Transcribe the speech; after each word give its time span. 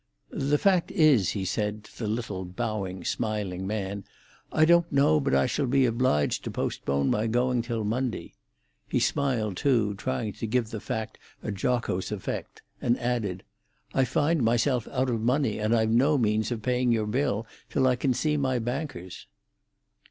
"The 0.31 0.57
fact 0.57 0.89
is," 0.89 1.33
he 1.33 1.45
said, 1.45 1.83
to 1.83 1.99
the 1.99 2.07
little 2.07 2.43
bowing, 2.43 3.03
smiling 3.05 3.67
man; 3.67 4.03
"I 4.51 4.65
don't 4.65 4.91
know 4.91 5.19
but 5.19 5.35
I 5.35 5.45
shall 5.45 5.67
be 5.67 5.85
obliged 5.85 6.43
to 6.43 6.49
postpone 6.49 7.11
my 7.11 7.27
going 7.27 7.61
till 7.61 7.83
Monday." 7.83 8.33
He 8.89 8.99
smiled 8.99 9.57
too, 9.57 9.93
trying 9.93 10.33
to 10.33 10.47
give 10.47 10.71
the 10.71 10.79
fact 10.79 11.19
a 11.43 11.51
jocose 11.51 12.11
effect, 12.11 12.63
and 12.81 12.97
added, 12.99 13.43
"I 13.93 14.05
find 14.05 14.41
myself 14.41 14.87
out 14.91 15.11
of 15.11 15.21
money, 15.21 15.59
and 15.59 15.75
I've 15.75 15.91
no 15.91 16.17
means 16.17 16.51
of 16.51 16.63
paying 16.63 16.91
your 16.91 17.05
bill 17.05 17.45
till 17.69 17.85
I 17.87 17.95
can 17.95 18.15
see 18.15 18.37
my 18.37 18.57
bankers." 18.57 19.27